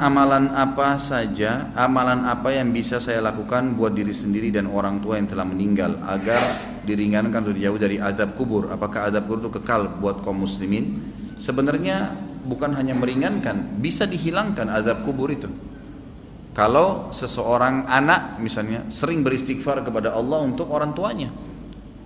amalan 0.00 0.48
apa 0.56 0.96
saja, 0.96 1.68
amalan 1.76 2.24
apa 2.24 2.56
yang 2.56 2.72
bisa 2.72 2.96
saya 2.96 3.20
lakukan 3.20 3.76
buat 3.76 3.92
diri 3.92 4.16
sendiri 4.16 4.48
dan 4.48 4.64
orang 4.66 5.04
tua 5.04 5.20
yang 5.20 5.28
telah 5.28 5.44
meninggal 5.44 6.00
agar 6.08 6.56
diringankan 6.88 7.44
atau 7.44 7.52
dijauh 7.52 7.76
dari 7.76 8.00
azab 8.00 8.32
kubur? 8.34 8.72
Apakah 8.72 9.12
azab 9.12 9.28
kubur 9.28 9.46
itu 9.46 9.50
kekal 9.60 10.00
buat 10.00 10.24
kaum 10.24 10.40
muslimin? 10.42 11.04
Sebenarnya 11.36 12.16
bukan 12.48 12.72
hanya 12.72 12.96
meringankan, 12.96 13.76
bisa 13.76 14.08
dihilangkan 14.08 14.72
azab 14.72 15.04
kubur 15.04 15.28
itu. 15.28 15.52
Kalau 16.56 17.12
seseorang 17.14 17.86
anak 17.86 18.40
misalnya 18.42 18.88
sering 18.90 19.20
beristighfar 19.22 19.84
kepada 19.86 20.16
Allah 20.16 20.42
untuk 20.42 20.72
orang 20.74 20.96
tuanya, 20.96 21.30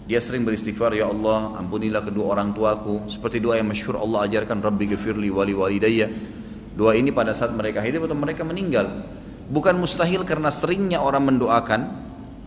dia 0.05 0.21
sering 0.21 0.45
beristighfar, 0.45 0.93
Ya 0.93 1.09
Allah, 1.09 1.57
ampunilah 1.57 2.05
kedua 2.05 2.37
orang 2.37 2.53
tuaku. 2.53 3.09
Seperti 3.09 3.41
doa 3.41 3.57
yang 3.57 3.73
masyhur 3.73 3.97
Allah 3.97 4.29
ajarkan, 4.29 4.61
Rabbi 4.61 4.93
gafirli 4.93 5.33
wali 5.33 5.57
walidayya. 5.57 6.34
Doa 6.75 6.99
ini 6.99 7.15
pada 7.15 7.31
saat 7.31 7.55
mereka 7.55 7.79
hidup 7.79 8.11
atau 8.11 8.19
mereka 8.19 8.43
meninggal. 8.43 9.07
Bukan 9.47 9.79
mustahil 9.79 10.27
karena 10.27 10.51
seringnya 10.51 10.99
orang 10.99 11.31
mendoakan, 11.31 11.81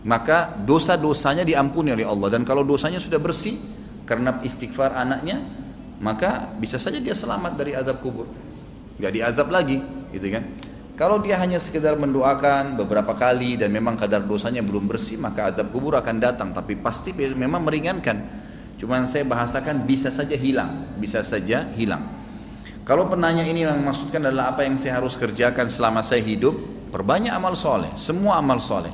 maka 0.04 0.52
dosa-dosanya 0.68 1.48
diampuni 1.48 1.96
oleh 1.96 2.04
Allah. 2.04 2.36
Dan 2.36 2.44
kalau 2.44 2.60
dosanya 2.60 3.00
sudah 3.00 3.16
bersih, 3.16 3.56
karena 4.04 4.36
istighfar 4.44 4.92
anaknya, 4.92 5.40
maka 6.04 6.52
bisa 6.60 6.76
saja 6.76 7.00
dia 7.00 7.16
selamat 7.16 7.56
dari 7.56 7.72
azab 7.72 8.04
kubur. 8.04 8.28
Gak 9.00 9.12
diazab 9.14 9.48
lagi, 9.48 9.80
gitu 10.12 10.28
kan. 10.28 10.44
Kalau 10.98 11.22
dia 11.22 11.38
hanya 11.38 11.62
sekedar 11.62 11.94
mendoakan 11.94 12.74
beberapa 12.74 13.14
kali 13.14 13.54
dan 13.54 13.70
memang 13.70 13.94
kadar 13.94 14.26
dosanya 14.26 14.66
belum 14.66 14.90
bersih, 14.90 15.14
maka 15.14 15.54
adab 15.54 15.70
kubur 15.70 15.94
akan 15.94 16.18
datang. 16.18 16.50
Tapi 16.50 16.74
pasti 16.74 17.14
memang 17.14 17.62
meringankan. 17.62 18.18
Cuma 18.74 19.06
saya 19.06 19.22
bahasakan 19.22 19.86
bisa 19.86 20.10
saja 20.10 20.34
hilang, 20.34 20.98
bisa 20.98 21.22
saja 21.22 21.70
hilang. 21.78 22.17
Kalau 22.88 23.04
penanya 23.04 23.44
ini 23.44 23.68
yang 23.68 23.84
maksudkan 23.84 24.24
adalah 24.24 24.56
apa 24.56 24.64
yang 24.64 24.80
saya 24.80 24.96
harus 24.96 25.12
kerjakan 25.12 25.68
selama 25.68 26.00
saya 26.00 26.24
hidup, 26.24 26.56
perbanyak 26.88 27.28
amal 27.28 27.52
soleh, 27.52 27.92
semua 28.00 28.40
amal 28.40 28.64
soleh. 28.64 28.88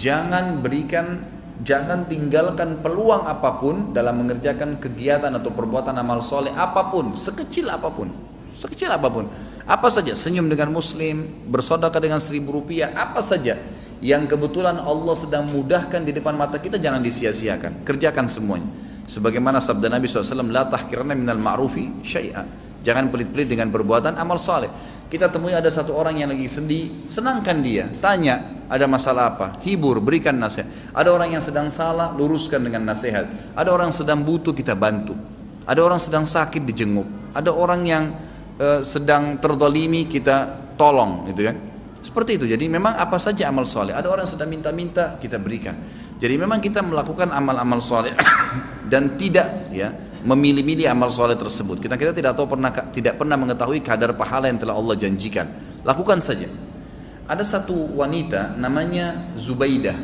Jangan 0.00 0.64
berikan, 0.64 1.20
jangan 1.60 2.08
tinggalkan 2.08 2.80
peluang 2.80 3.28
apa 3.28 3.60
pun 3.60 3.92
dalam 3.92 4.24
mengerjakan 4.24 4.80
kegiatan 4.80 5.28
atau 5.36 5.52
perbuatan 5.52 6.00
amal 6.00 6.24
soleh 6.24 6.48
apa 6.56 6.88
pun, 6.88 7.12
sekecil 7.12 7.68
apa 7.68 7.92
pun, 7.92 8.08
sekecil 8.56 8.88
apa 8.88 9.12
pun 9.12 9.28
apa 9.68 9.88
saja, 9.92 10.16
senyum 10.16 10.48
dengan 10.48 10.72
muslim, 10.72 11.44
bersodakah 11.52 12.00
dengan 12.00 12.24
seribu 12.24 12.56
rupiah, 12.56 12.96
apa 12.96 13.20
saja 13.20 13.60
yang 14.00 14.24
kebetulan 14.24 14.80
Allah 14.80 15.12
sedang 15.12 15.44
mudahkan 15.52 16.08
di 16.08 16.16
depan 16.16 16.32
mata 16.40 16.56
kita 16.56 16.80
jangan 16.80 17.04
disia-siakan. 17.04 17.84
Kerjakan 17.84 18.32
semuanya. 18.32 18.70
Sebagaimana 19.04 19.60
sabda 19.60 19.92
Nabi 19.92 20.08
SAW, 20.08 20.50
La 20.50 20.70
tahkirana 20.70 21.12
minal 21.12 21.38
ma'rufi 21.38 22.00
syai'a. 22.02 22.65
Jangan 22.86 23.10
pelit-pelit 23.10 23.50
dengan 23.50 23.66
perbuatan 23.74 24.14
amal 24.14 24.38
saleh. 24.38 24.70
Kita 25.10 25.26
temui 25.26 25.54
ada 25.54 25.66
satu 25.66 25.90
orang 25.98 26.22
yang 26.22 26.30
lagi 26.30 26.46
sedih, 26.46 27.10
senangkan 27.10 27.58
dia, 27.62 27.90
tanya 27.98 28.62
ada 28.70 28.86
masalah 28.86 29.34
apa, 29.34 29.46
hibur, 29.66 29.98
berikan 29.98 30.38
nasihat. 30.38 30.70
Ada 30.94 31.10
orang 31.10 31.34
yang 31.34 31.42
sedang 31.42 31.66
salah, 31.70 32.14
luruskan 32.14 32.62
dengan 32.62 32.86
nasihat. 32.86 33.26
Ada 33.58 33.70
orang 33.74 33.90
sedang 33.90 34.22
butuh, 34.22 34.54
kita 34.54 34.78
bantu. 34.78 35.18
Ada 35.66 35.82
orang 35.82 35.98
sedang 35.98 36.22
sakit, 36.26 36.62
dijenguk. 36.62 37.06
Ada 37.34 37.50
orang 37.50 37.82
yang 37.86 38.04
Eh, 38.56 38.80
sedang 38.88 39.36
terdolimi 39.36 40.08
kita 40.08 40.48
tolong 40.80 41.28
gitu 41.28 41.44
kan 41.44 41.60
seperti 42.00 42.40
itu 42.40 42.48
jadi 42.48 42.64
memang 42.72 42.96
apa 42.96 43.20
saja 43.20 43.52
amal 43.52 43.68
soleh 43.68 43.92
ada 43.92 44.08
orang 44.08 44.24
sedang 44.24 44.48
minta-minta 44.48 45.20
kita 45.20 45.36
berikan 45.36 45.76
jadi 46.16 46.40
memang 46.40 46.64
kita 46.64 46.80
melakukan 46.80 47.36
amal-amal 47.36 47.84
soleh 47.84 48.16
dan 48.92 49.20
tidak 49.20 49.68
ya 49.68 49.92
memilih-milih 50.24 50.88
amal 50.88 51.12
soleh 51.12 51.36
tersebut. 51.36 51.82
Kita 51.82 51.98
kita 51.98 52.12
tidak 52.16 52.32
tahu 52.38 52.56
pernah 52.56 52.70
tidak 52.94 53.18
pernah 53.20 53.36
mengetahui 53.36 53.82
kadar 53.82 54.14
pahala 54.16 54.48
yang 54.48 54.60
telah 54.60 54.78
Allah 54.78 54.94
janjikan. 54.96 55.46
Lakukan 55.82 56.22
saja. 56.24 56.48
Ada 57.26 57.42
satu 57.42 57.74
wanita 57.98 58.54
namanya 58.54 59.34
Zubaidah. 59.34 59.98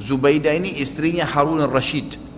Zubaidah 0.00 0.56
ini 0.56 0.80
istrinya 0.80 1.28
Harun 1.28 1.60
al-Rashid 1.60 2.28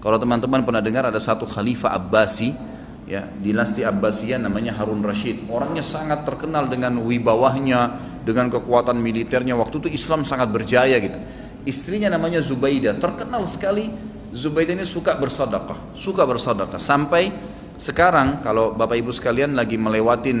kalau 0.00 0.16
teman-teman 0.16 0.64
pernah 0.64 0.80
dengar 0.80 1.04
ada 1.12 1.20
satu 1.20 1.44
khalifah 1.44 1.92
Abbasi 1.92 2.56
ya 3.04 3.28
dinasti 3.36 3.84
Abbasiyah 3.84 4.40
namanya 4.40 4.72
Harun 4.80 5.04
Rashid. 5.04 5.44
Orangnya 5.52 5.84
sangat 5.84 6.24
terkenal 6.24 6.72
dengan 6.72 6.96
wibawahnya 7.04 8.00
dengan 8.24 8.48
kekuatan 8.48 8.96
militernya. 8.96 9.52
Waktu 9.60 9.84
itu 9.84 9.88
Islam 9.92 10.24
sangat 10.24 10.48
berjaya 10.48 10.96
gitu. 10.96 11.20
Istrinya 11.68 12.08
namanya 12.08 12.40
Zubaidah. 12.40 12.96
Terkenal 12.96 13.44
sekali 13.44 13.92
Zubaidah 14.30 14.78
ini 14.78 14.86
suka 14.86 15.18
bersedekah 15.18 15.94
suka 15.98 16.22
bersedekah 16.22 16.78
sampai 16.78 17.34
sekarang 17.80 18.44
kalau 18.44 18.76
Bapak 18.76 18.94
Ibu 19.00 19.10
sekalian 19.10 19.58
lagi 19.58 19.74
melewatin 19.74 20.38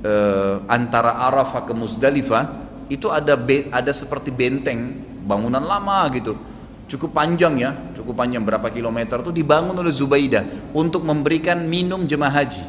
eh, 0.00 0.54
antara 0.70 1.20
Arafah 1.28 1.68
ke 1.68 1.72
Musdalifah 1.76 2.44
itu 2.88 3.10
ada 3.12 3.34
be, 3.34 3.68
ada 3.68 3.92
seperti 3.92 4.32
benteng 4.32 5.04
bangunan 5.26 5.60
lama 5.60 6.06
gitu 6.14 6.56
cukup 6.86 7.10
panjang 7.14 7.54
ya, 7.58 7.70
cukup 7.98 8.14
panjang 8.22 8.42
berapa 8.46 8.70
kilometer 8.70 9.22
itu 9.26 9.32
dibangun 9.34 9.74
oleh 9.74 9.90
Zubaidah 9.90 10.72
untuk 10.72 11.02
memberikan 11.02 11.66
minum 11.66 12.06
jemaah 12.06 12.42
haji. 12.42 12.64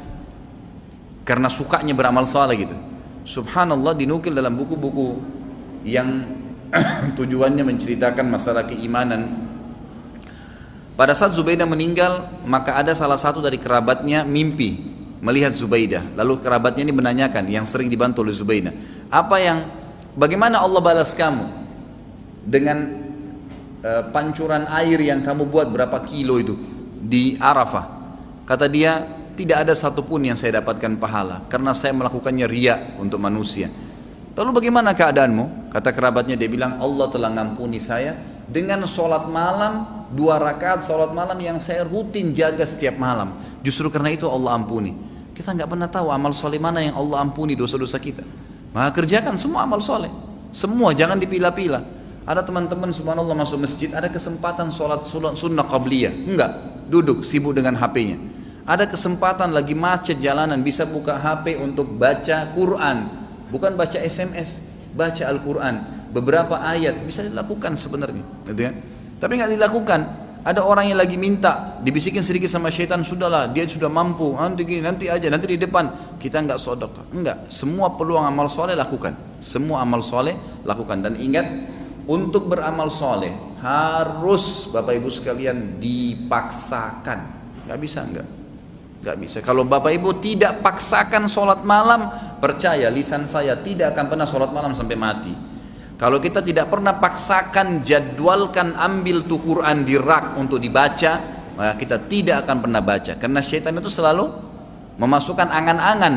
Karena 1.21 1.51
sukanya 1.51 1.93
beramal 1.93 2.25
saleh 2.25 2.65
gitu. 2.65 2.75
Subhanallah 3.27 3.93
dinukil 3.93 4.31
dalam 4.31 4.55
buku-buku 4.55 5.19
yang 5.85 6.23
tujuannya 7.19 7.63
menceritakan 7.63 8.25
masalah 8.25 8.65
keimanan. 8.65 9.46
Pada 10.97 11.13
saat 11.13 11.37
Zubaidah 11.37 11.69
meninggal, 11.69 12.41
maka 12.49 12.73
ada 12.73 12.97
salah 12.97 13.21
satu 13.21 13.37
dari 13.37 13.61
kerabatnya 13.61 14.25
mimpi 14.25 14.81
melihat 15.21 15.53
Zubaidah. 15.53 16.17
Lalu 16.17 16.41
kerabatnya 16.41 16.81
ini 16.81 16.93
menanyakan 16.93 17.45
yang 17.47 17.69
sering 17.69 17.87
dibantu 17.87 18.25
oleh 18.25 18.33
Zubaidah, 18.33 18.73
apa 19.13 19.37
yang 19.37 19.57
bagaimana 20.17 20.57
Allah 20.57 20.81
balas 20.81 21.13
kamu 21.13 21.45
dengan 22.41 23.07
Eh, 23.77 24.03
pancuran 24.09 24.65
air 24.73 24.97
yang 24.97 25.21
kamu 25.21 25.53
buat 25.53 25.69
berapa 25.69 26.01
kilo 26.01 26.41
itu 26.41 26.57
di 26.97 27.37
Arafah. 27.37 27.85
Kata 28.43 28.65
dia, 28.65 28.99
tidak 29.37 29.63
ada 29.63 29.77
satupun 29.77 30.25
yang 30.25 30.33
saya 30.33 30.57
dapatkan 30.59 30.97
pahala 30.97 31.45
karena 31.45 31.77
saya 31.77 31.93
melakukannya 31.93 32.49
ria 32.49 32.97
untuk 32.97 33.21
manusia. 33.21 33.69
Lalu 34.33 34.49
bagaimana 34.49 34.97
keadaanmu? 34.97 35.69
Kata 35.69 35.93
kerabatnya 35.93 36.33
dia 36.33 36.49
bilang 36.49 36.81
Allah 36.81 37.05
telah 37.13 37.29
ngampuni 37.29 37.77
saya 37.77 38.17
dengan 38.47 38.83
sholat 38.87 39.27
malam 39.27 40.07
dua 40.15 40.39
rakaat 40.39 40.87
sholat 40.87 41.11
malam 41.11 41.35
yang 41.39 41.59
saya 41.59 41.83
rutin 41.83 42.31
jaga 42.31 42.63
setiap 42.63 42.95
malam. 42.95 43.35
Justru 43.59 43.91
karena 43.91 44.11
itu 44.15 44.27
Allah 44.27 44.55
ampuni. 44.55 44.95
Kita 45.35 45.53
nggak 45.53 45.69
pernah 45.69 45.85
tahu 45.91 46.09
amal 46.09 46.33
soleh 46.33 46.57
mana 46.57 46.81
yang 46.81 46.97
Allah 46.97 47.21
ampuni 47.21 47.53
dosa-dosa 47.53 48.01
kita. 48.01 48.25
Maka 48.73 48.89
kerjakan 49.03 49.37
semua 49.37 49.67
amal 49.67 49.83
soleh. 49.83 50.09
Semua 50.49 50.95
jangan 50.95 51.19
dipilah-pilah. 51.19 51.83
Ada 52.27 52.43
teman-teman 52.43 52.91
subhanallah 52.91 53.35
masuk 53.39 53.63
masjid, 53.63 53.87
ada 53.95 54.11
kesempatan 54.11 54.67
sholat 54.67 55.05
sunnah 55.07 55.63
qabliyah. 55.63 56.11
Enggak, 56.11 56.51
duduk 56.91 57.23
sibuk 57.23 57.55
dengan 57.55 57.79
HP-nya. 57.79 58.19
Ada 58.67 58.83
kesempatan 58.83 59.55
lagi 59.55 59.71
macet 59.71 60.19
jalanan, 60.19 60.59
bisa 60.59 60.83
buka 60.83 61.15
HP 61.15 61.55
untuk 61.55 61.87
baca 61.87 62.51
Quran. 62.51 62.97
Bukan 63.47 63.79
baca 63.79 63.95
SMS, 63.95 64.59
baca 64.91 65.23
Al-Quran. 65.23 65.96
Beberapa 66.17 66.57
ayat 66.65 66.97
bisa 67.05 67.21
dilakukan 67.21 67.77
sebenarnya. 67.77 68.25
Gitu 68.49 68.61
ya. 68.61 68.71
Tapi 69.21 69.31
nggak 69.37 69.51
dilakukan. 69.53 70.01
Ada 70.47 70.63
orang 70.63 70.87
yang 70.87 70.95
lagi 70.95 71.19
minta, 71.19 71.75
dibisikin 71.83 72.23
sedikit 72.23 72.47
sama 72.47 72.71
syaitan, 72.71 73.03
sudahlah, 73.03 73.51
dia 73.51 73.67
sudah 73.67 73.91
mampu, 73.91 74.31
nanti 74.31 74.63
gini, 74.63 74.79
nanti 74.79 75.11
aja, 75.11 75.27
nanti 75.27 75.43
di 75.43 75.59
depan. 75.59 76.15
Kita 76.15 76.39
nggak 76.39 76.55
sodok. 76.55 77.11
Enggak, 77.11 77.51
semua 77.51 77.91
peluang 77.99 78.23
amal 78.23 78.47
soleh 78.47 78.71
lakukan. 78.71 79.43
Semua 79.43 79.83
amal 79.83 79.99
soleh 79.99 80.63
lakukan. 80.63 81.03
Dan 81.03 81.19
ingat, 81.19 81.43
untuk 82.07 82.47
beramal 82.47 82.87
soleh 82.87 83.35
harus 83.59 84.71
Bapak 84.71 84.95
Ibu 84.95 85.09
sekalian 85.11 85.77
dipaksakan 85.77 87.19
nggak 87.67 87.79
bisa 87.83 87.99
nggak 88.07 88.27
nggak 89.03 89.17
bisa 89.19 89.37
kalau 89.43 89.67
Bapak 89.67 89.91
Ibu 89.91 90.23
tidak 90.23 90.63
paksakan 90.63 91.27
sholat 91.27 91.61
malam 91.67 92.07
percaya 92.39 92.87
lisan 92.87 93.27
saya 93.27 93.59
tidak 93.59 93.93
akan 93.93 94.05
pernah 94.07 94.27
sholat 94.29 94.49
malam 94.55 94.71
sampai 94.71 94.95
mati 94.95 95.33
kalau 95.97 96.21
kita 96.21 96.45
tidak 96.45 96.69
pernah 96.69 97.01
paksakan 97.01 97.81
jadwalkan 97.81 98.77
ambil 98.77 99.25
tuh 99.25 99.41
Quran 99.41 99.81
di 99.81 99.97
rak 99.97 100.37
untuk 100.37 100.61
dibaca 100.61 101.37
maka 101.57 101.73
kita 101.73 101.97
tidak 102.05 102.45
akan 102.45 102.57
pernah 102.61 102.81
baca. 102.85 103.17
Karena 103.17 103.41
syaitan 103.41 103.73
itu 103.73 103.89
selalu 103.89 104.29
memasukkan 105.01 105.49
angan-angan 105.49 106.15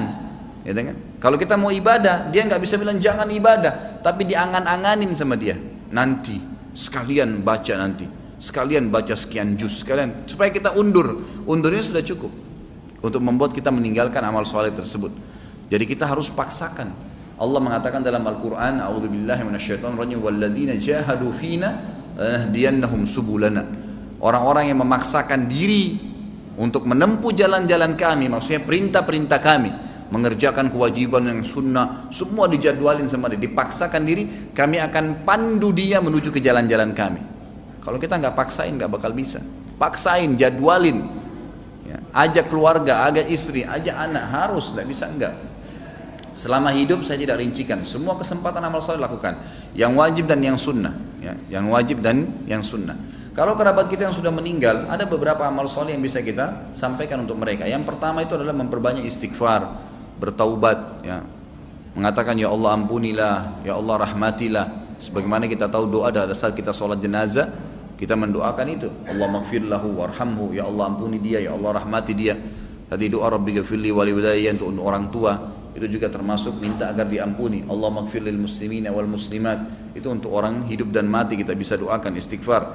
ya 0.68 0.76
kan? 0.76 0.96
kalau 1.16 1.40
kita 1.40 1.56
mau 1.56 1.72
ibadah 1.72 2.28
dia 2.28 2.44
nggak 2.44 2.60
bisa 2.60 2.76
bilang 2.76 3.00
jangan 3.00 3.24
ibadah 3.32 4.04
tapi 4.04 4.28
diangan-anganin 4.28 5.16
sama 5.16 5.40
dia. 5.40 5.56
Nanti 5.88 6.36
sekalian 6.76 7.40
baca 7.40 7.72
nanti 7.80 8.04
sekalian 8.36 8.92
baca 8.92 9.16
sekian 9.16 9.56
juz 9.56 9.80
sekalian 9.80 10.28
supaya 10.28 10.52
kita 10.52 10.76
undur. 10.76 11.24
Undurnya 11.48 11.80
sudah 11.80 12.04
cukup 12.04 12.28
untuk 13.00 13.24
membuat 13.24 13.56
kita 13.56 13.72
meninggalkan 13.72 14.20
amal 14.20 14.44
soleh 14.44 14.76
tersebut. 14.76 15.08
Jadi 15.72 15.88
kita 15.88 16.04
harus 16.04 16.28
paksakan 16.28 16.92
Allah 17.40 17.60
mengatakan 17.64 18.04
dalam 18.04 18.20
Al-Quran 18.20 18.84
A'udzubillahi 18.84 19.42
minasyaitonirrajim 19.48 20.20
Walladzina 20.20 20.76
jahadu 20.76 21.32
fina 21.32 21.80
Nahdiyannahum 22.20 23.08
subulana 23.08 23.64
Orang-orang 24.20 24.68
yang 24.68 24.84
memaksakan 24.84 25.48
diri 25.48 25.96
Untuk 26.60 26.84
menempuh 26.84 27.32
jalan-jalan 27.32 27.96
kami 27.96 28.28
Maksudnya 28.28 28.60
perintah-perintah 28.60 29.40
kami 29.40 29.72
mengerjakan 30.10 30.74
kewajiban 30.74 31.22
yang 31.22 31.40
sunnah, 31.46 32.10
semua 32.10 32.50
dijadwalin 32.50 33.06
sama 33.06 33.30
dia, 33.30 33.46
dipaksakan 33.46 34.02
diri, 34.02 34.50
kami 34.50 34.82
akan 34.82 35.22
pandu 35.22 35.70
dia 35.70 36.02
menuju 36.02 36.34
ke 36.34 36.42
jalan-jalan 36.42 36.90
kami. 36.90 37.22
Kalau 37.78 37.96
kita 37.96 38.18
nggak 38.18 38.34
paksain 38.34 38.74
nggak 38.74 38.90
bakal 38.90 39.14
bisa. 39.14 39.38
Paksain, 39.78 40.34
jadwalin, 40.34 41.14
ya, 41.86 42.02
ajak 42.26 42.50
keluarga, 42.50 43.06
ajak 43.06 43.30
istri, 43.30 43.62
ajak 43.62 43.94
anak, 43.96 44.26
harus, 44.28 44.74
nggak 44.74 44.86
bisa 44.90 45.06
enggak. 45.06 45.49
Selama 46.32 46.70
hidup 46.70 47.02
saya 47.02 47.18
tidak 47.18 47.42
rincikan, 47.42 47.82
semua 47.82 48.14
kesempatan 48.14 48.62
amal 48.62 48.78
soleh 48.78 49.02
lakukan, 49.02 49.38
yang 49.74 49.98
wajib 49.98 50.30
dan 50.30 50.38
yang 50.40 50.54
sunnah, 50.54 50.94
ya, 51.18 51.34
yang 51.50 51.66
wajib 51.68 52.00
dan 52.00 52.46
yang 52.46 52.62
sunnah. 52.62 52.94
Kalau 53.30 53.54
kerabat 53.54 53.86
kita 53.86 54.10
yang 54.10 54.16
sudah 54.16 54.34
meninggal, 54.34 54.90
ada 54.90 55.06
beberapa 55.06 55.46
amal 55.46 55.70
soleh 55.70 55.94
yang 55.94 56.02
bisa 56.02 56.18
kita 56.18 56.70
sampaikan 56.74 57.22
untuk 57.22 57.38
mereka. 57.38 57.66
Yang 57.66 57.86
pertama 57.86 58.26
itu 58.26 58.34
adalah 58.34 58.54
memperbanyak 58.54 59.06
istighfar, 59.06 59.70
bertaubat, 60.18 61.06
ya. 61.06 61.22
mengatakan 61.94 62.34
ya 62.38 62.50
Allah 62.50 62.74
ampunilah, 62.74 63.62
ya 63.62 63.78
Allah 63.78 64.06
rahmatilah. 64.06 64.66
Sebagaimana 65.00 65.48
kita 65.48 65.70
tahu 65.70 65.88
doa 65.88 66.12
pada 66.12 66.34
saat 66.36 66.52
kita 66.58 66.74
sholat 66.74 67.00
jenazah, 67.00 67.48
kita 68.00 68.16
mendoakan 68.16 68.66
itu. 68.68 68.88
Allah 69.04 69.28
maghfirlahu 69.28 69.88
warhamhu, 70.00 70.56
ya 70.56 70.64
Allah 70.64 70.88
ampuni 70.88 71.20
dia, 71.20 71.38
ya 71.40 71.52
Allah 71.52 71.84
rahmati 71.84 72.12
dia. 72.16 72.32
Tadi 72.90 73.06
doa 73.06 73.30
Rabbi 73.30 73.62
gafirli 73.62 73.94
wali 73.94 74.10
untuk 74.50 74.74
orang 74.82 75.12
tua, 75.12 75.36
itu 75.74 75.86
juga 75.86 76.10
termasuk 76.10 76.58
minta 76.58 76.90
agar 76.90 77.06
diampuni 77.06 77.62
Allah 77.70 77.90
maghfir 77.94 78.22
lil 78.26 78.38
muslimin 78.42 78.90
wal 78.90 79.06
muslimat 79.06 79.62
itu 79.94 80.06
untuk 80.10 80.34
orang 80.34 80.66
hidup 80.66 80.90
dan 80.90 81.06
mati 81.06 81.38
kita 81.38 81.54
bisa 81.54 81.78
doakan 81.78 82.18
istighfar 82.18 82.74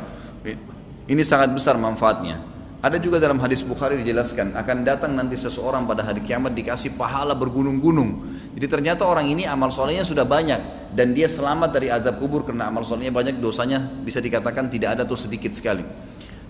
ini 1.05 1.21
sangat 1.21 1.53
besar 1.53 1.77
manfaatnya. 1.77 2.41
Ada 2.81 3.01
juga 3.01 3.17
dalam 3.17 3.41
hadis 3.41 3.65
Bukhari 3.65 3.97
dijelaskan 4.01 4.53
akan 4.53 4.85
datang 4.85 5.17
nanti 5.17 5.33
seseorang 5.33 5.89
pada 5.89 6.05
hari 6.05 6.21
kiamat 6.21 6.53
dikasih 6.53 6.93
pahala 6.93 7.33
bergunung-gunung. 7.33 8.25
Jadi 8.53 8.67
ternyata 8.69 9.09
orang 9.09 9.25
ini 9.25 9.49
amal 9.49 9.73
solehnya 9.73 10.05
sudah 10.05 10.21
banyak 10.21 10.93
dan 10.93 11.17
dia 11.17 11.25
selamat 11.25 11.73
dari 11.73 11.89
adab 11.89 12.21
kubur 12.21 12.45
karena 12.45 12.69
amal 12.69 12.85
solehnya 12.85 13.09
banyak 13.09 13.41
dosanya 13.41 13.81
bisa 14.05 14.21
dikatakan 14.21 14.69
tidak 14.69 14.97
ada 14.97 15.03
tuh 15.05 15.17
sedikit 15.17 15.49
sekali. 15.57 15.81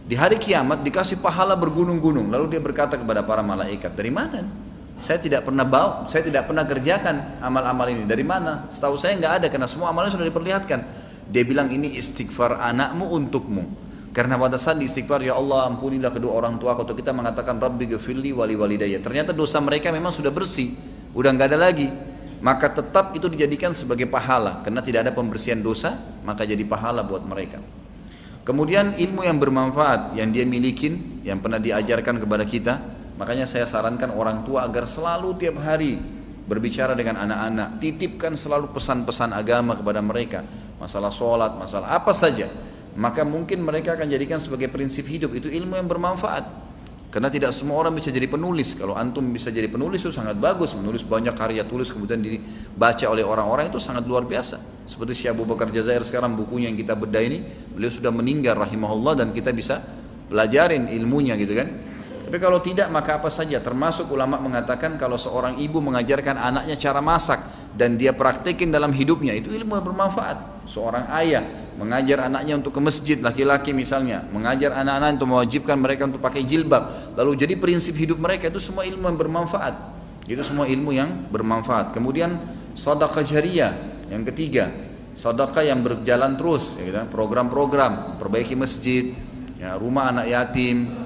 Di 0.08 0.16
hari 0.20 0.36
kiamat 0.36 0.84
dikasih 0.84 1.24
pahala 1.24 1.56
bergunung-gunung 1.56 2.28
lalu 2.28 2.52
dia 2.52 2.60
berkata 2.60 3.00
kepada 3.00 3.24
para 3.24 3.40
malaikat 3.40 3.96
dari 3.96 4.12
mana? 4.12 4.44
Saya 5.04 5.20
tidak 5.20 5.44
pernah 5.44 5.68
bawa, 5.68 6.08
saya 6.08 6.24
tidak 6.24 6.48
pernah 6.48 6.64
kerjakan 6.64 7.40
amal-amal 7.44 7.88
ini. 7.92 8.08
Dari 8.08 8.24
mana? 8.24 8.72
Setahu 8.72 8.96
saya 8.96 9.20
nggak 9.20 9.34
ada 9.44 9.48
karena 9.52 9.68
semua 9.68 9.92
amalnya 9.92 10.16
sudah 10.16 10.28
diperlihatkan. 10.28 10.80
Dia 11.30 11.44
bilang 11.44 11.74
ini 11.74 11.98
istighfar 12.00 12.62
anakmu 12.62 13.10
untukmu. 13.12 13.64
Karena 14.16 14.40
pada 14.40 14.56
saat 14.56 14.80
istighfar 14.80 15.28
ya 15.28 15.36
Allah 15.36 15.68
ampunilah 15.68 16.08
kedua 16.08 16.40
orang 16.40 16.56
tua 16.56 16.72
atau 16.80 16.96
kita 16.96 17.12
mengatakan 17.12 17.60
Rabbi 17.60 17.92
gafirli 17.92 18.32
wali 18.32 18.56
walidayya. 18.56 19.04
Ternyata 19.04 19.36
dosa 19.36 19.60
mereka 19.60 19.92
memang 19.92 20.16
sudah 20.16 20.32
bersih, 20.32 20.72
udah 21.12 21.36
nggak 21.36 21.52
ada 21.52 21.60
lagi. 21.60 21.92
Maka 22.40 22.72
tetap 22.72 23.12
itu 23.12 23.28
dijadikan 23.28 23.76
sebagai 23.76 24.08
pahala 24.08 24.64
karena 24.64 24.80
tidak 24.80 25.04
ada 25.04 25.12
pembersihan 25.12 25.60
dosa, 25.60 26.00
maka 26.24 26.48
jadi 26.48 26.64
pahala 26.64 27.04
buat 27.04 27.28
mereka. 27.28 27.60
Kemudian 28.48 28.96
ilmu 28.96 29.26
yang 29.26 29.42
bermanfaat 29.42 30.16
yang 30.16 30.30
dia 30.32 30.46
milikin, 30.46 31.20
yang 31.26 31.42
pernah 31.42 31.58
diajarkan 31.58 32.22
kepada 32.22 32.46
kita, 32.46 32.95
makanya 33.16 33.48
saya 33.48 33.68
sarankan 33.68 34.12
orang 34.12 34.44
tua 34.44 34.68
agar 34.68 34.88
selalu 34.88 35.36
tiap 35.40 35.60
hari 35.64 35.98
berbicara 36.46 36.94
dengan 36.94 37.26
anak-anak, 37.26 37.82
titipkan 37.82 38.38
selalu 38.38 38.70
pesan-pesan 38.70 39.34
agama 39.34 39.74
kepada 39.74 40.00
mereka, 40.00 40.46
masalah 40.78 41.10
sholat, 41.10 41.58
masalah 41.58 41.90
apa 41.98 42.14
saja, 42.14 42.46
maka 42.96 43.26
mungkin 43.26 43.66
mereka 43.66 43.98
akan 43.98 44.08
jadikan 44.08 44.38
sebagai 44.38 44.70
prinsip 44.70 45.10
hidup 45.10 45.34
itu 45.34 45.50
ilmu 45.50 45.76
yang 45.76 45.90
bermanfaat. 45.90 46.66
Karena 47.16 47.32
tidak 47.32 47.56
semua 47.56 47.80
orang 47.80 47.96
bisa 47.96 48.12
jadi 48.12 48.28
penulis. 48.28 48.76
Kalau 48.76 48.92
antum 48.92 49.24
bisa 49.32 49.48
jadi 49.48 49.72
penulis 49.72 50.04
itu 50.04 50.12
sangat 50.12 50.36
bagus, 50.36 50.76
menulis 50.76 51.00
banyak 51.08 51.32
karya 51.32 51.64
tulis 51.64 51.88
kemudian 51.88 52.20
dibaca 52.20 53.06
oleh 53.08 53.24
orang-orang 53.24 53.72
itu 53.72 53.80
sangat 53.80 54.04
luar 54.04 54.28
biasa. 54.28 54.84
Seperti 54.84 55.24
Syekh 55.24 55.32
Abu 55.32 55.48
Bakar 55.48 55.72
Jazair 55.72 56.04
sekarang 56.04 56.36
bukunya 56.36 56.68
yang 56.68 56.76
kita 56.76 56.92
bedah 56.92 57.24
ini, 57.24 57.40
beliau 57.72 57.88
sudah 57.88 58.12
meninggal 58.12 58.60
rahimahullah 58.60 59.16
dan 59.16 59.32
kita 59.32 59.56
bisa 59.56 59.80
pelajarin 60.28 60.92
ilmunya 60.92 61.40
gitu 61.40 61.56
kan. 61.56 61.95
Tapi 62.26 62.42
kalau 62.42 62.58
tidak 62.58 62.90
maka 62.90 63.22
apa 63.22 63.30
saja 63.30 63.62
termasuk 63.62 64.10
ulama 64.10 64.42
mengatakan 64.42 64.98
kalau 64.98 65.14
seorang 65.14 65.62
ibu 65.62 65.78
mengajarkan 65.78 66.42
anaknya 66.42 66.74
cara 66.74 66.98
masak 66.98 67.38
dan 67.78 68.02
dia 68.02 68.18
praktekin 68.18 68.74
dalam 68.74 68.90
hidupnya 68.90 69.38
itu 69.38 69.54
ilmu 69.54 69.78
bermanfaat. 69.78 70.66
Seorang 70.66 71.06
ayah 71.22 71.46
mengajar 71.78 72.26
anaknya 72.26 72.58
untuk 72.58 72.74
ke 72.74 72.82
masjid 72.82 73.22
laki-laki 73.22 73.78
misalnya, 73.78 74.26
mengajar 74.34 74.74
anak-anak 74.74 75.22
untuk 75.22 75.30
mewajibkan 75.38 75.78
mereka 75.78 76.10
untuk 76.10 76.18
pakai 76.18 76.42
jilbab. 76.42 77.14
Lalu 77.14 77.46
jadi 77.46 77.54
prinsip 77.62 77.94
hidup 77.94 78.18
mereka 78.18 78.50
itu 78.50 78.58
semua 78.58 78.90
ilmu 78.90 79.06
yang 79.06 79.20
bermanfaat. 79.22 79.76
Itu 80.26 80.42
semua 80.42 80.66
ilmu 80.66 80.90
yang 80.98 81.30
bermanfaat. 81.30 81.94
Kemudian 81.94 82.42
sedekah 82.74 83.22
jariah 83.22 83.78
yang 84.10 84.26
ketiga, 84.34 84.74
sedekah 85.14 85.62
yang 85.62 85.86
berjalan 85.86 86.34
terus 86.34 86.74
ya 86.80 86.90
gitu, 86.90 87.02
program-program, 87.14 88.18
perbaiki 88.18 88.58
masjid, 88.58 89.14
ya, 89.62 89.78
rumah 89.78 90.10
anak 90.10 90.26
yatim, 90.32 91.05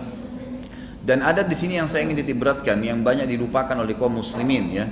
dan 1.09 1.25
ada 1.25 1.41
di 1.41 1.57
sini 1.57 1.81
yang 1.81 1.89
saya 1.89 2.05
ingin 2.05 2.21
beratkan 2.37 2.77
yang 2.85 3.01
banyak 3.01 3.25
dilupakan 3.25 3.73
oleh 3.73 3.97
kaum 3.97 4.21
muslimin 4.21 4.69
ya. 4.69 4.85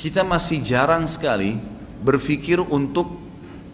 Kita 0.00 0.24
masih 0.24 0.64
jarang 0.64 1.04
sekali 1.04 1.60
berpikir 2.00 2.64
untuk 2.64 3.20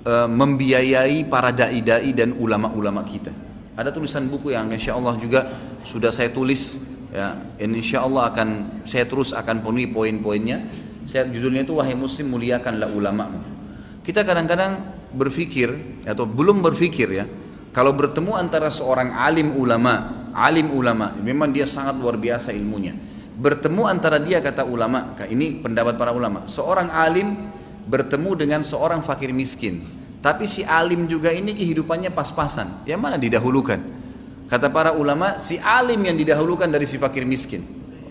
uh, 0.02 0.26
membiayai 0.26 1.22
para 1.30 1.54
dai-dai 1.54 2.10
dan 2.18 2.34
ulama-ulama 2.34 3.06
kita. 3.06 3.30
Ada 3.78 3.94
tulisan 3.94 4.26
buku 4.26 4.50
yang 4.50 4.74
insya 4.74 4.98
Allah 4.98 5.14
juga 5.22 5.46
sudah 5.86 6.10
saya 6.10 6.34
tulis 6.34 6.82
ya. 7.14 7.38
Insya 7.62 8.02
Allah 8.02 8.34
akan 8.34 8.82
saya 8.82 9.06
terus 9.06 9.30
akan 9.30 9.62
penuhi 9.62 9.86
poin-poinnya. 9.86 10.66
Saya 11.06 11.30
judulnya 11.30 11.62
itu 11.62 11.78
wahai 11.78 11.94
muslim 11.94 12.34
muliakanlah 12.34 12.90
ulamamu. 12.90 13.38
Kita 14.02 14.26
kadang-kadang 14.26 14.98
berpikir 15.14 16.02
atau 16.10 16.26
belum 16.26 16.58
berpikir 16.58 17.06
ya 17.06 17.24
kalau 17.70 17.94
bertemu 17.94 18.34
antara 18.34 18.66
seorang 18.66 19.14
alim 19.14 19.54
ulama 19.54 20.19
alim 20.34 20.70
ulama, 20.72 21.14
memang 21.18 21.50
dia 21.50 21.66
sangat 21.66 21.98
luar 21.98 22.16
biasa 22.16 22.54
ilmunya. 22.54 22.94
Bertemu 23.40 23.82
antara 23.88 24.20
dia 24.20 24.42
kata 24.44 24.68
ulama, 24.68 25.16
ini 25.30 25.64
pendapat 25.64 25.96
para 25.96 26.12
ulama. 26.12 26.44
Seorang 26.44 26.92
alim 26.92 27.48
bertemu 27.88 28.30
dengan 28.36 28.60
seorang 28.60 29.00
fakir 29.00 29.32
miskin. 29.32 29.80
Tapi 30.20 30.44
si 30.44 30.60
alim 30.60 31.08
juga 31.08 31.32
ini 31.32 31.56
kehidupannya 31.56 32.12
pas-pasan. 32.12 32.84
Yang 32.84 33.00
mana 33.00 33.16
didahulukan? 33.16 33.80
Kata 34.52 34.68
para 34.68 34.92
ulama, 34.92 35.40
si 35.40 35.56
alim 35.56 36.04
yang 36.04 36.18
didahulukan 36.18 36.68
dari 36.68 36.84
si 36.84 37.00
fakir 37.00 37.24
miskin. 37.24 37.64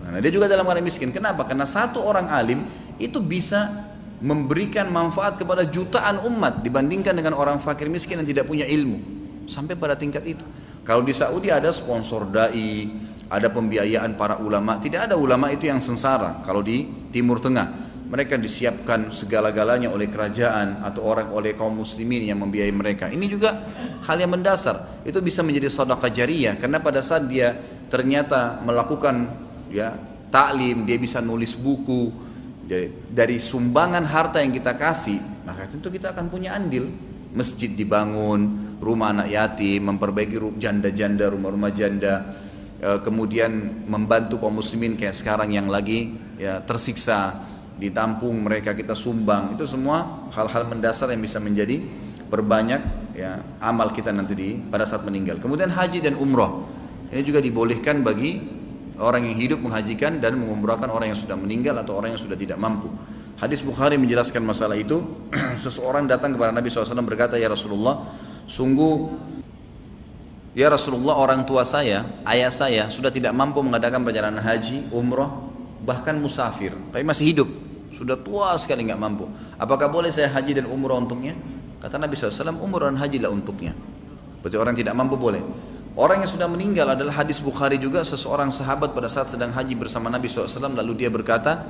Nah, 0.10 0.18
dia 0.18 0.34
juga 0.34 0.50
dalam 0.50 0.66
keadaan 0.66 0.82
miskin. 0.82 1.14
Kenapa? 1.14 1.46
Karena 1.46 1.70
satu 1.70 2.02
orang 2.02 2.34
alim 2.34 2.66
itu 2.98 3.22
bisa 3.22 3.86
memberikan 4.20 4.90
manfaat 4.90 5.38
kepada 5.38 5.70
jutaan 5.70 6.26
umat 6.26 6.66
dibandingkan 6.66 7.14
dengan 7.14 7.38
orang 7.38 7.62
fakir 7.62 7.88
miskin 7.88 8.20
yang 8.20 8.28
tidak 8.28 8.50
punya 8.50 8.66
ilmu. 8.66 8.98
Sampai 9.46 9.78
pada 9.78 9.94
tingkat 9.94 10.26
itu. 10.26 10.42
Kalau 10.84 11.06
di 11.06 11.14
Saudi 11.14 11.54
ada 11.54 11.70
sponsor 11.70 12.30
dai, 12.30 12.90
ada 13.30 13.48
pembiayaan 13.54 14.18
para 14.18 14.42
ulama. 14.42 14.82
Tidak 14.82 15.12
ada 15.12 15.16
ulama 15.16 15.54
itu 15.54 15.70
yang 15.70 15.78
sengsara. 15.78 16.42
Kalau 16.42 16.66
di 16.66 17.10
Timur 17.14 17.38
Tengah, 17.38 17.90
mereka 18.10 18.42
disiapkan 18.42 19.14
segala-galanya 19.14 19.94
oleh 19.94 20.10
kerajaan 20.10 20.82
atau 20.82 21.06
orang 21.06 21.30
oleh 21.30 21.54
kaum 21.54 21.78
muslimin 21.78 22.26
yang 22.26 22.42
membiayai 22.42 22.74
mereka. 22.74 23.06
Ini 23.06 23.26
juga 23.30 23.54
hal 24.02 24.18
yang 24.18 24.34
mendasar. 24.34 25.06
Itu 25.06 25.22
bisa 25.22 25.46
menjadi 25.46 25.70
sedekah 25.70 26.10
jariah 26.10 26.58
karena 26.58 26.82
pada 26.82 27.06
saat 27.06 27.30
dia 27.30 27.54
ternyata 27.86 28.58
melakukan 28.66 29.30
ya 29.70 29.94
taklim, 30.34 30.90
dia 30.90 30.98
bisa 30.98 31.22
nulis 31.22 31.54
buku 31.54 32.30
dari 33.10 33.42
sumbangan 33.42 34.06
harta 34.06 34.42
yang 34.42 34.54
kita 34.54 34.78
kasih, 34.78 35.18
maka 35.42 35.66
tentu 35.66 35.90
kita 35.90 36.14
akan 36.14 36.30
punya 36.30 36.54
andil 36.54 36.90
masjid 37.34 37.70
dibangun, 37.74 38.69
rumah 38.80 39.12
anak 39.12 39.28
yatim, 39.32 39.92
memperbaiki 39.92 40.40
janda-janda, 40.56 41.28
rumah-rumah 41.30 41.72
janda, 41.76 42.36
e, 42.80 43.00
kemudian 43.04 43.84
membantu 43.86 44.40
kaum 44.40 44.60
muslimin 44.60 44.96
kayak 44.96 45.16
sekarang 45.16 45.52
yang 45.52 45.68
lagi 45.68 46.16
ya 46.40 46.64
tersiksa, 46.64 47.44
ditampung 47.76 48.40
mereka 48.40 48.76
kita 48.76 48.96
sumbang, 48.96 49.56
itu 49.56 49.68
semua 49.68 50.28
hal-hal 50.32 50.68
mendasar 50.68 51.12
yang 51.12 51.24
bisa 51.24 51.40
menjadi 51.40 51.84
perbanyak 52.32 52.82
ya 53.16 53.40
amal 53.60 53.92
kita 53.92 54.16
nanti 54.16 54.34
di 54.36 54.50
pada 54.68 54.88
saat 54.88 55.04
meninggal. 55.04 55.40
Kemudian 55.44 55.72
haji 55.72 56.00
dan 56.00 56.16
umroh 56.16 56.68
ini 57.10 57.26
juga 57.26 57.42
dibolehkan 57.42 58.06
bagi 58.06 58.38
orang 59.02 59.26
yang 59.26 59.38
hidup 59.40 59.60
menghajikan 59.64 60.22
dan 60.22 60.38
mengumrahkan 60.38 60.92
orang 60.92 61.16
yang 61.16 61.20
sudah 61.20 61.34
meninggal 61.40 61.74
atau 61.82 61.98
orang 61.98 62.14
yang 62.14 62.22
sudah 62.22 62.38
tidak 62.38 62.60
mampu. 62.62 62.92
Hadis 63.40 63.64
Bukhari 63.64 63.96
menjelaskan 63.96 64.44
masalah 64.44 64.76
itu. 64.76 65.00
Seseorang 65.64 66.06
datang 66.06 66.36
kepada 66.36 66.52
Nabi 66.52 66.68
SAW 66.68 67.08
berkata, 67.08 67.40
Ya 67.40 67.48
Rasulullah, 67.48 68.04
sungguh 68.50 69.30
Ya 70.58 70.66
Rasulullah 70.68 71.14
orang 71.16 71.46
tua 71.46 71.62
saya, 71.62 72.04
ayah 72.26 72.50
saya 72.50 72.90
sudah 72.90 73.14
tidak 73.14 73.32
mampu 73.38 73.62
mengadakan 73.62 74.02
perjalanan 74.02 74.42
haji, 74.42 74.90
umroh, 74.90 75.54
bahkan 75.86 76.18
musafir. 76.18 76.74
Tapi 76.90 77.06
masih 77.06 77.32
hidup. 77.32 77.50
Sudah 77.94 78.18
tua 78.18 78.58
sekali 78.58 78.84
nggak 78.90 79.00
mampu. 79.00 79.30
Apakah 79.62 79.88
boleh 79.88 80.10
saya 80.10 80.28
haji 80.34 80.60
dan 80.60 80.66
umroh 80.66 80.98
untuknya? 80.98 81.38
Kata 81.80 82.02
Nabi 82.02 82.18
SAW, 82.18 82.60
umroh 82.60 82.90
dan 82.90 82.98
haji 82.98 83.22
lah 83.22 83.32
untuknya. 83.32 83.78
Berarti 84.42 84.58
orang 84.58 84.76
tidak 84.76 84.94
mampu 84.98 85.16
boleh. 85.16 85.40
Orang 85.94 86.26
yang 86.26 86.32
sudah 86.32 86.52
meninggal 86.52 86.92
adalah 86.92 87.24
hadis 87.24 87.40
Bukhari 87.40 87.80
juga 87.80 88.02
seseorang 88.04 88.52
sahabat 88.52 88.92
pada 88.92 89.08
saat 89.08 89.32
sedang 89.32 89.56
haji 89.56 89.80
bersama 89.80 90.12
Nabi 90.12 90.28
SAW 90.28 90.76
lalu 90.76 91.06
dia 91.06 91.14
berkata, 91.14 91.66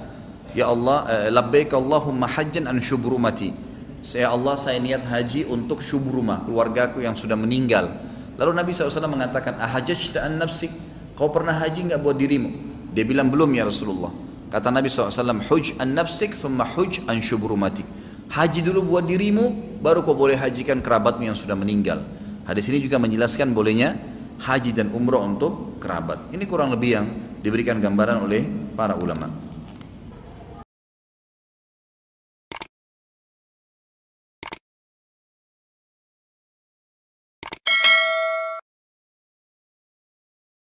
Ya 0.58 0.66
Allah, 0.66 1.06
eh, 1.06 1.30
labbaik 1.30 1.78
Allahumma 1.78 2.26
hajjan 2.26 2.66
an 2.66 2.82
syubrumati. 2.82 3.69
Saya 4.00 4.32
Allah 4.32 4.56
saya 4.56 4.80
niat 4.80 5.04
haji 5.04 5.44
untuk 5.44 5.84
syubrumah, 5.84 6.48
keluargaku 6.48 7.04
yang 7.04 7.20
sudah 7.20 7.36
meninggal. 7.36 7.92
Lalu 8.40 8.52
Nabi 8.56 8.72
SAW 8.72 9.12
mengatakan, 9.12 9.60
ahajajta 9.60 10.24
an 10.24 10.40
nafsik, 10.40 10.72
kau 11.20 11.28
pernah 11.28 11.52
haji 11.52 11.92
nggak 11.92 12.00
buat 12.00 12.16
dirimu? 12.16 12.50
Dia 12.96 13.04
bilang 13.04 13.28
belum 13.28 13.52
ya 13.52 13.68
Rasulullah. 13.68 14.16
Kata 14.48 14.72
Nabi 14.72 14.88
SAW, 14.88 15.44
huj 15.44 15.76
an 15.76 16.00
nafsik, 16.00 16.40
thumma 16.40 16.64
huj 16.64 17.04
an 17.12 17.20
syubrumatik. 17.20 17.84
Haji 18.32 18.64
dulu 18.64 18.96
buat 18.96 19.04
dirimu, 19.04 19.78
baru 19.84 20.08
kau 20.08 20.16
boleh 20.16 20.40
hajikan 20.40 20.80
kerabatmu 20.80 21.28
yang 21.28 21.36
sudah 21.36 21.60
meninggal. 21.60 22.00
Hadis 22.48 22.72
ini 22.72 22.80
juga 22.80 22.98
menjelaskan 23.04 23.52
bolehnya 23.52 24.00
haji 24.40 24.72
dan 24.72 24.96
umroh 24.96 25.22
untuk 25.28 25.76
kerabat. 25.84 26.32
Ini 26.32 26.48
kurang 26.48 26.72
lebih 26.72 26.90
yang 26.96 27.06
diberikan 27.44 27.84
gambaran 27.84 28.24
oleh 28.24 28.48
para 28.80 28.96
ulama. 28.96 29.49